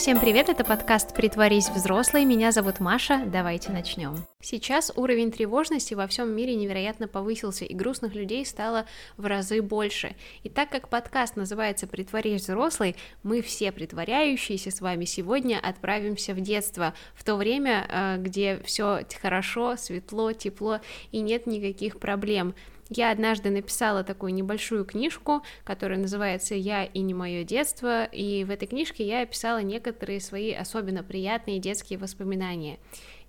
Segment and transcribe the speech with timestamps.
[0.00, 4.16] Всем привет, это подкаст «Притворись взрослой», меня зовут Маша, давайте начнем.
[4.40, 8.86] Сейчас уровень тревожности во всем мире невероятно повысился, и грустных людей стало
[9.18, 10.16] в разы больше.
[10.42, 16.40] И так как подкаст называется «Притворись взрослой», мы все притворяющиеся с вами сегодня отправимся в
[16.40, 20.80] детство, в то время, э, где все хорошо, светло, тепло
[21.12, 22.54] и нет никаких проблем.
[22.92, 28.50] Я однажды написала такую небольшую книжку, которая называется «Я и не мое детство», и в
[28.50, 32.80] этой книжке я описала некоторые свои особенно приятные детские воспоминания.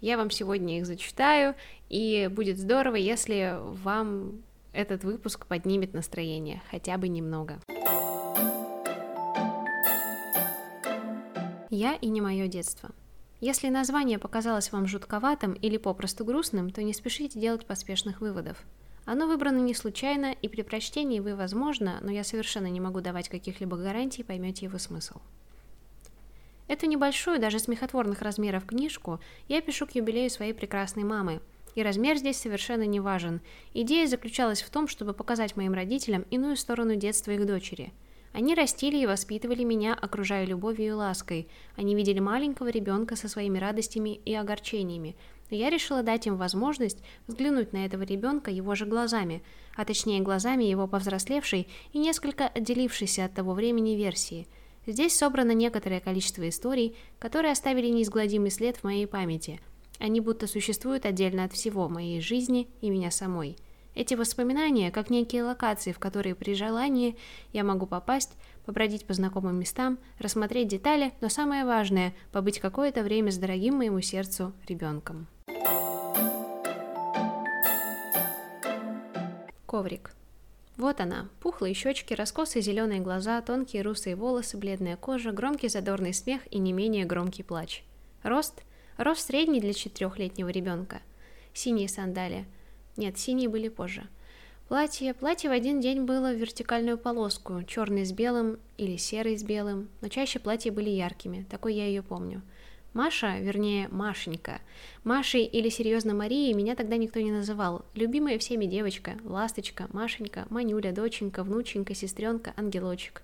[0.01, 1.53] Я вам сегодня их зачитаю,
[1.89, 4.41] и будет здорово, если вам
[4.73, 7.59] этот выпуск поднимет настроение, хотя бы немного.
[11.69, 12.89] Я и не мое детство.
[13.41, 18.57] Если название показалось вам жутковатым или попросту грустным, то не спешите делать поспешных выводов.
[19.11, 23.27] Оно выбрано не случайно, и при прочтении вы, возможно, но я совершенно не могу давать
[23.27, 25.15] каких-либо гарантий, поймете его смысл.
[26.69, 31.41] Эту небольшую, даже смехотворных размеров книжку я пишу к юбилею своей прекрасной мамы,
[31.75, 33.41] и размер здесь совершенно не важен.
[33.73, 37.91] Идея заключалась в том, чтобы показать моим родителям иную сторону детства их дочери.
[38.31, 41.49] Они растили и воспитывали меня, окружая любовью и лаской.
[41.75, 45.17] Они видели маленького ребенка со своими радостями и огорчениями,
[45.51, 49.43] но я решила дать им возможность взглянуть на этого ребенка его же глазами,
[49.75, 54.47] а точнее глазами его повзрослевшей и несколько отделившейся от того времени версии.
[54.87, 59.59] Здесь собрано некоторое количество историй, которые оставили неизгладимый след в моей памяти.
[59.99, 63.57] Они будто существуют отдельно от всего моей жизни и меня самой.
[63.93, 67.17] Эти воспоминания, как некие локации, в которые при желании
[67.51, 68.31] я могу попасть,
[68.65, 73.99] побродить по знакомым местам, рассмотреть детали, но самое важное– побыть какое-то время с дорогим моему
[73.99, 75.27] сердцу ребенком.
[79.65, 80.13] Коврик.
[80.77, 86.41] Вот она, пухлые щечки, раскосые зеленые глаза, тонкие русые волосы, бледная кожа, громкий задорный смех
[86.49, 87.83] и не менее громкий плач.
[88.23, 88.63] Рост?
[88.97, 91.01] Рост средний для четырехлетнего ребенка.
[91.53, 92.45] Синие сандалии.
[92.97, 94.07] Нет, синие были позже.
[94.71, 95.13] Платье.
[95.13, 99.89] Платье в один день было в вертикальную полоску, черный с белым или серый с белым,
[99.99, 102.41] но чаще платья были яркими, такой я ее помню.
[102.93, 104.61] Маша, вернее, Машенька.
[105.03, 107.83] Машей или серьезно Марией меня тогда никто не называл.
[107.95, 113.23] Любимая всеми девочка, ласточка, Машенька, Манюля, доченька, внученька, сестренка, ангелочек.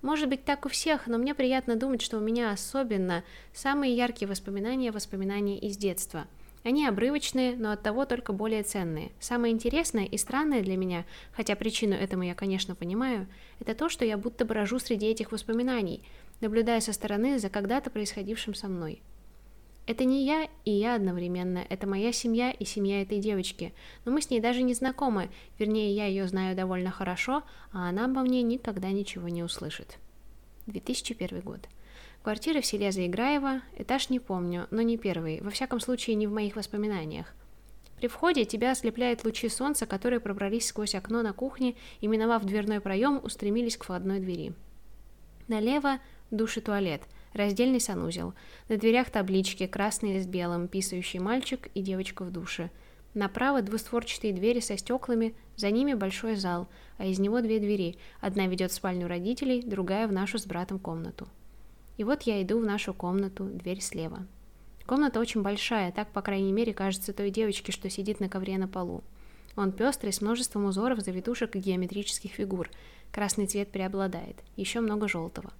[0.00, 4.26] Может быть, так у всех, но мне приятно думать, что у меня особенно самые яркие
[4.26, 6.26] воспоминания– воспоминания из детства–
[6.64, 9.12] они обрывочные, но оттого только более ценные.
[9.20, 13.26] Самое интересное и странное для меня, хотя причину этому я, конечно, понимаю,
[13.60, 16.02] это то, что я будто брожу среди этих воспоминаний,
[16.40, 19.02] наблюдая со стороны за когда-то происходившим со мной.
[19.86, 23.72] Это не я и я одновременно, это моя семья и семья этой девочки,
[24.04, 27.42] но мы с ней даже не знакомы, вернее, я ее знаю довольно хорошо,
[27.72, 29.96] а она обо мне никогда ничего не услышит.
[30.66, 31.68] 2001 год.
[32.28, 36.30] Квартира в селе Заиграево, этаж не помню, но не первый, во всяком случае не в
[36.30, 37.32] моих воспоминаниях.
[37.96, 42.80] При входе тебя ослепляют лучи солнца, которые пробрались сквозь окно на кухне и, миновав дверной
[42.80, 44.52] проем, устремились к входной двери.
[45.48, 46.00] Налево–
[46.30, 47.00] душ и туалет,
[47.32, 48.34] раздельный санузел.
[48.68, 52.70] На дверях таблички, красные с белым, писающий мальчик и девочка в душе.
[53.14, 56.68] Направо двустворчатые двери со стеклами, за ними большой зал,
[56.98, 57.96] а из него две двери.
[58.20, 61.26] Одна ведет в спальню родителей, другая в нашу с братом комнату.
[61.98, 64.24] И вот я иду в нашу комнату, дверь слева.
[64.86, 68.68] Комната очень большая, так, по крайней мере, кажется той девочке, что сидит на ковре на
[68.68, 69.02] полу.
[69.56, 72.70] Он пестрый, с множеством узоров, завитушек и геометрических фигур.
[73.10, 74.36] Красный цвет преобладает.
[74.56, 75.52] Еще много желтого.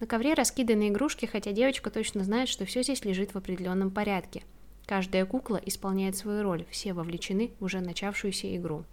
[0.00, 4.42] На ковре раскиданы игрушки, хотя девочка точно знает, что все здесь лежит в определенном порядке.
[4.86, 8.84] Каждая кукла исполняет свою роль, все вовлечены в уже начавшуюся игру.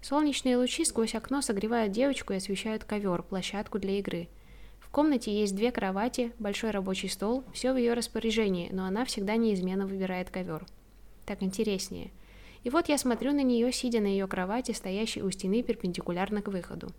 [0.00, 4.28] Солнечные лучи сквозь окно согревают девочку и освещают ковер, площадку для игры–
[4.96, 9.86] комнате есть две кровати, большой рабочий стол, все в ее распоряжении, но она всегда неизменно
[9.86, 10.64] выбирает ковер.
[11.26, 12.12] Так интереснее.
[12.64, 16.48] И вот я смотрю на нее, сидя на ее кровати, стоящей у стены перпендикулярно к
[16.48, 16.92] выходу.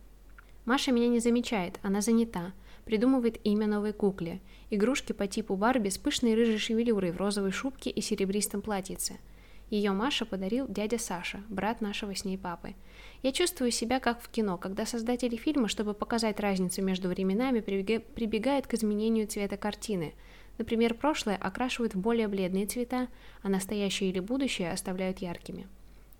[0.65, 2.53] Маша меня не замечает, она занята,
[2.85, 4.41] придумывает имя новой кукле.
[4.69, 9.17] Игрушки по типу Барби с пышной рыжей шевелюрой в розовой шубке и серебристом платьице–
[9.69, 12.73] ее Маша подарил дядя Саша, брат нашего с ней папы.
[13.21, 18.67] Я чувствую себя как в кино, когда создатели фильма, чтобы показать разницу между временами, прибегают
[18.67, 20.13] к изменению цвета картины.
[20.57, 23.09] Например, прошлое окрашивают в более бледные цвета,
[23.43, 25.67] а настоящее или будущее оставляют яркими.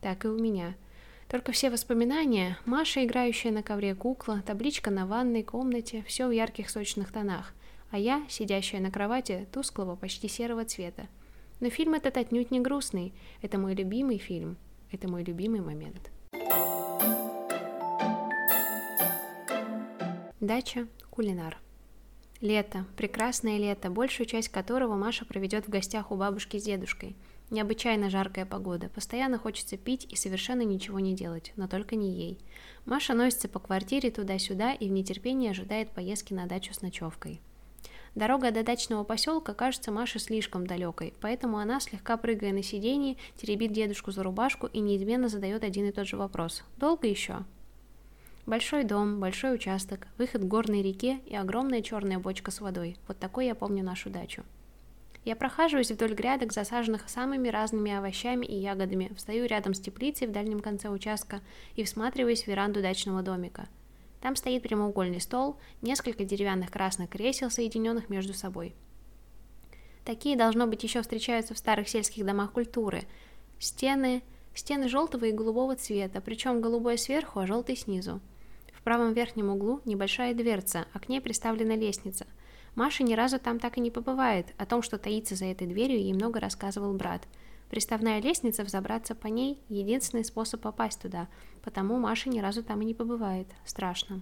[0.02, 0.76] Так и у меня.
[1.30, 6.70] Только все воспоминания, Маша, играющая на ковре кукла, табличка на ванной комнате, все в ярких
[6.70, 7.54] сочных тонах,
[7.92, 11.08] а я, сидящая на кровати, тусклого, почти серого цвета.
[11.60, 13.14] Но фильм этот отнюдь не грустный.
[13.42, 14.58] Это мой любимый фильм.
[14.92, 16.12] Это мой любимый момент.
[20.40, 21.58] Дача, кулинар.
[22.40, 27.16] Лето, прекрасное лето, большую часть которого Маша проведет в гостях у бабушки с дедушкой.
[27.50, 32.40] Необычайно жаркая погода, постоянно хочется пить и совершенно ничего не делать, но только не ей.
[32.86, 37.42] Маша носится по квартире туда-сюда и в нетерпении ожидает поездки на дачу с ночевкой.
[38.18, 43.74] Дорога до дачного поселка кажется Маше слишком далекой, поэтому она, слегка прыгая на сиденье, теребит
[43.74, 46.64] дедушку за рубашку и неизменно задает один и тот же вопрос.
[46.78, 47.44] «Долго еще?»
[48.48, 52.98] Большой дом, большой участок, выход к горной реке и огромная черная бочка с водой.
[53.08, 54.42] Вот такой я помню нашу дачу.
[55.24, 60.32] Я прохаживаюсь вдоль грядок, засаженных самыми разными овощами и ягодами, встаю рядом с теплицей в
[60.32, 61.42] дальнем конце участка
[61.76, 63.68] и всматриваюсь в веранду дачного домика.
[64.22, 68.76] Там стоит прямоугольный стол, несколько деревянных красных кресел, соединенных между собой.
[70.06, 73.04] Такие, должно быть, еще встречаются в старых сельских домах культуры.
[73.60, 74.24] Стены,
[74.54, 78.22] стены желтого и голубого цвета, причем голубой сверху, а желтый снизу
[78.88, 82.26] правом верхнем углу небольшая дверца, а к ней приставлена лестница.
[82.74, 84.54] Маша ни разу там так и не побывает.
[84.58, 87.28] О том, что таится за этой дверью, ей много рассказывал брат.
[87.70, 91.28] Приставная лестница, взобраться по ней– единственный способ попасть туда,
[91.64, 93.48] потому Маша ни разу там и не побывает.
[93.66, 94.22] Страшно.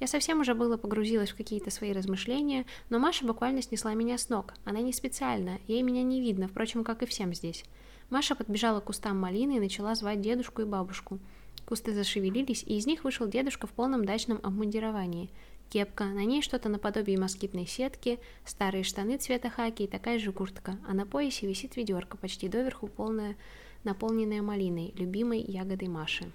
[0.00, 4.28] Я совсем уже было погрузилась в какие-то свои размышления, но Маша буквально снесла меня с
[4.28, 4.54] ног.
[4.64, 7.64] Она не специально, ей меня не видно, впрочем, как и всем здесь.
[8.10, 11.18] Маша подбежала к кустам малины и начала звать дедушку и бабушку.
[11.64, 15.30] Кусты зашевелились, и из них вышел дедушка в полном дачном обмундировании.
[15.72, 20.76] Кепка, на ней что-то наподобие москитной сетки, старые штаны цвета хаки и такая же куртка,
[20.86, 23.36] а на поясе висит ведерко, почти доверху полное,
[23.82, 26.30] наполненное малиной, любимой ягодой Маши.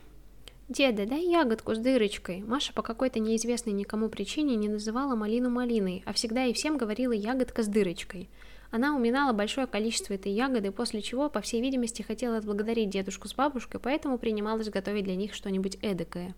[0.69, 6.01] «Деда, дай ягодку с дырочкой!» Маша по какой-то неизвестной никому причине не называла малину малиной,
[6.07, 8.29] а всегда и всем говорила ягодка с дырочкой–
[8.69, 13.33] она уминала большое количество этой ягоды, после чего, по всей видимости, хотела отблагодарить дедушку с
[13.33, 16.35] бабушкой, поэтому принималась готовить для них что-нибудь эдакое.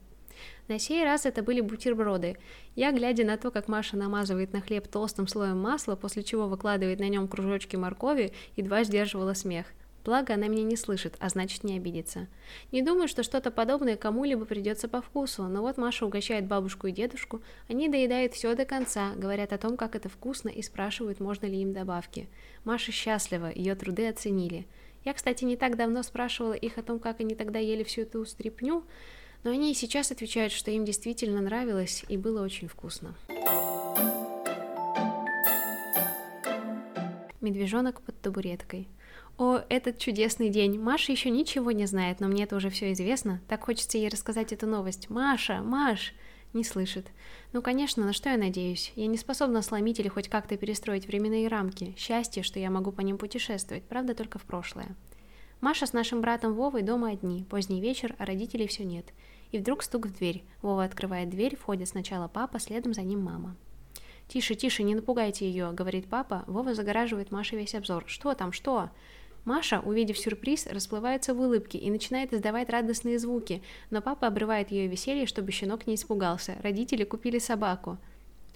[0.67, 2.37] На сей раз это были бутерброды.
[2.75, 6.99] Я, глядя на то, как Маша намазывает на хлеб толстым слоем масла, после чего выкладывает
[6.99, 9.65] на нем кружочки моркови, едва сдерживала смех.
[10.05, 12.27] Благо, она меня не слышит, а значит не обидится.
[12.71, 16.91] Не думаю, что что-то подобное кому-либо придется по вкусу, но вот Маша угощает бабушку и
[16.91, 21.45] дедушку, они доедают все до конца, говорят о том, как это вкусно и спрашивают, можно
[21.45, 22.29] ли им добавки.
[22.63, 24.67] Маша счастлива, ее труды оценили.
[25.03, 28.25] Я, кстати, не так давно спрашивала их о том, как они тогда ели всю эту
[28.25, 28.83] стряпню,
[29.43, 33.15] но они и сейчас отвечают, что им действительно нравилось и было очень вкусно.
[37.41, 38.87] Медвежонок под табуреткой–
[39.39, 40.77] о, этот чудесный день.
[40.77, 43.39] Маша еще ничего не знает, но мне это уже все известно.
[43.47, 45.09] Так хочется ей рассказать эту новость.
[45.09, 46.13] Маша, Маш!
[46.51, 47.07] Не слышит.
[47.53, 48.91] Ну, конечно, на что я надеюсь?
[48.97, 51.95] Я не способна сломить или хоть как-то перестроить временные рамки.
[51.97, 54.93] Счастье, что я могу по ним путешествовать, правда, только в прошлое.
[55.61, 57.43] Маша с нашим братом Вовой дома одни.
[57.43, 59.05] Поздний вечер, а родителей все нет.
[59.51, 60.43] И вдруг стук в дверь.
[60.61, 63.57] Вова открывает дверь, входит сначала папа, следом за ним мама.
[64.29, 66.45] «Тише, тише, не напугайте ее»,— говорит папа.
[66.47, 68.05] Вова загораживает Маше весь обзор.
[68.07, 68.89] «Что там, что?»
[69.43, 74.87] Маша, увидев сюрприз, расплывается в улыбке и начинает издавать радостные звуки, но папа обрывает ее
[74.87, 76.55] веселье, чтобы щенок не испугался.
[76.61, 77.97] Родители купили собаку.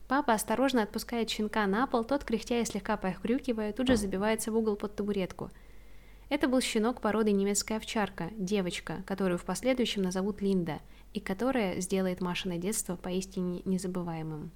[0.08, 4.58] Папа осторожно отпускает щенка на пол, тот, кряхтя и слегка похрюкивая, тут же забивается в
[4.58, 5.50] угол под табуретку.
[6.34, 10.80] Это был щенок породы немецкая овчарка, девочка, которую в последующем назовут Линда,
[11.14, 14.50] и которая сделает Машино детство поистине незабываемым.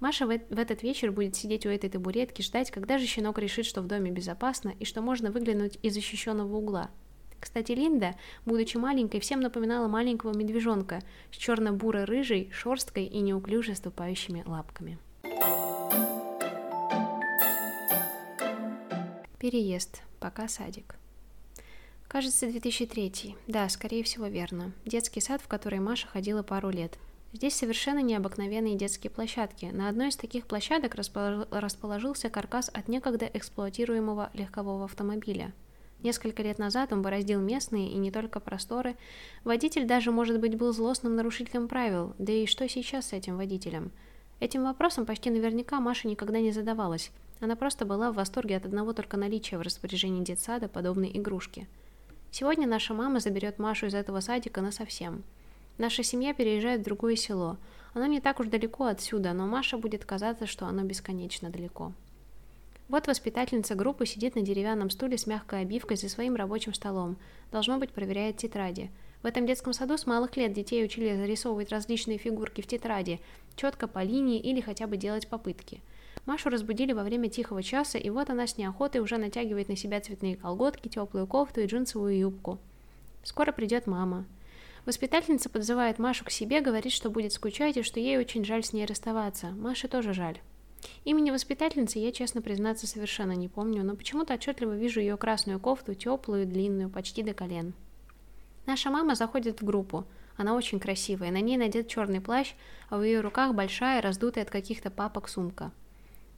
[0.00, 3.80] Маша в, этот вечер будет сидеть у этой табуретки, ждать, когда же щенок решит, что
[3.80, 6.90] в доме безопасно и что можно выглянуть из защищенного угла.
[7.40, 8.14] Кстати, Линда,
[8.44, 11.00] будучи маленькой, всем напоминала маленького медвежонка
[11.30, 14.98] с черно-буро-рыжей шерсткой и неуклюже ступающими лапками.
[19.42, 20.02] Переезд.
[20.20, 20.94] Пока садик.
[22.06, 23.34] Кажется, 2003.
[23.48, 24.72] Да, скорее всего, верно.
[24.86, 26.96] Детский сад, в который Маша ходила пару лет–
[27.32, 29.64] Здесь совершенно необыкновенные детские площадки.
[29.64, 35.54] На одной из таких площадок расположился каркас от некогда эксплуатируемого легкового автомобиля.
[36.02, 38.96] Несколько лет назад он бороздил местные и не только просторы.
[39.44, 42.14] Водитель даже, может быть, был злостным нарушителем правил.
[42.18, 43.92] Да и что сейчас с этим водителем?
[44.38, 47.10] Этим вопросом почти наверняка Маша никогда не задавалась.
[47.42, 51.68] Она просто была в восторге от одного только наличия в распоряжении детсада подобной игрушки.
[52.30, 55.22] Сегодня наша мама заберет Машу из этого садика насовсем–
[55.78, 57.56] Наша семья переезжает в другое село.
[57.94, 61.92] Оно не так уж далеко отсюда, но Маша будет казаться, что оно бесконечно далеко.
[62.88, 67.16] Вот воспитательница группы сидит на деревянном стуле с мягкой обивкой за своим рабочим столом.
[67.50, 68.90] Должно быть, проверяет тетради.
[69.22, 73.20] В этом детском саду с малых лет детей учили зарисовывать различные фигурки в тетради,
[73.56, 75.80] четко по линии или хотя бы делать попытки.
[76.26, 80.00] Машу разбудили во время тихого часа, и вот она с неохотой уже натягивает на себя
[80.00, 82.58] цветные колготки, теплую кофту и джинсовую юбку.
[83.24, 84.24] Скоро придет мама.
[84.84, 88.72] Воспитательница подзывает Машу к себе, говорит, что будет скучать и что ей очень жаль с
[88.72, 89.50] ней расставаться.
[89.50, 90.40] Маше тоже жаль.
[91.04, 95.94] Имени воспитательницы я, честно признаться, совершенно не помню, но почему-то отчетливо вижу ее красную кофту,
[95.94, 97.74] теплую, длинную, почти до колен.
[98.66, 100.04] Наша мама заходит в группу.
[100.36, 102.54] Она очень красивая, на ней надет черный плащ,
[102.88, 105.72] а в ее руках большая, раздутая от каких-то папок сумка.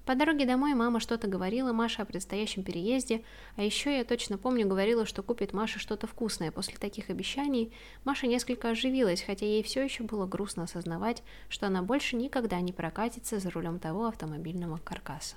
[0.05, 3.25] По дороге домой мама что-то говорила Маше о предстоящем переезде,
[3.57, 6.51] а еще я точно помню, говорила, что купит Маше что-то вкусное.
[6.51, 7.73] После таких обещаний
[8.05, 12.73] Маша несколько оживилась, хотя ей все еще было грустно осознавать, что она больше никогда не
[12.73, 15.37] прокатится за рулем того автомобильного каркаса.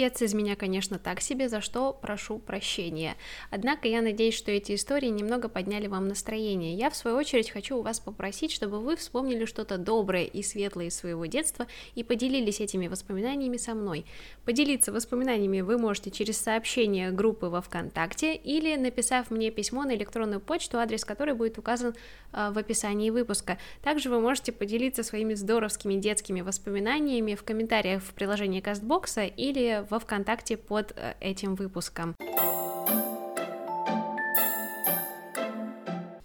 [0.00, 3.16] Чтец из меня, конечно, так себе, за что прошу прощения.
[3.50, 6.74] Однако я надеюсь, что эти истории немного подняли вам настроение.
[6.74, 10.86] Я, в свою очередь, хочу у вас попросить, чтобы вы вспомнили что-то доброе и светлое
[10.86, 14.06] из своего детства и поделились этими воспоминаниями со мной.
[14.46, 20.40] Поделиться воспоминаниями вы можете через сообщение группы во ВКонтакте или написав мне письмо на электронную
[20.40, 21.94] почту, адрес которой будет указан
[22.32, 23.58] э, в описании выпуска.
[23.82, 29.98] Также вы можете поделиться своими здоровскими детскими воспоминаниями в комментариях в приложении Кастбокса или во
[29.98, 32.14] ВКонтакте под э, этим выпуском.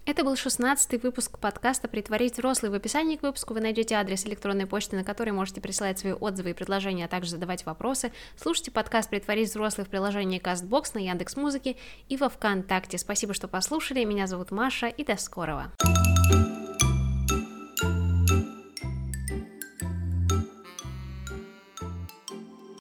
[0.06, 2.70] Это был 16 выпуск подкаста «Притворить взрослый».
[2.70, 6.50] В описании к выпуску вы найдете адрес электронной почты, на который можете присылать свои отзывы
[6.50, 8.12] и предложения, а также задавать вопросы.
[8.34, 11.76] Слушайте подкаст «Притворить взрослый» в приложении CastBox на Яндекс Музыке
[12.08, 12.96] и во ВКонтакте.
[12.96, 14.04] Спасибо, что послушали.
[14.04, 15.72] Меня зовут Маша, и до скорого.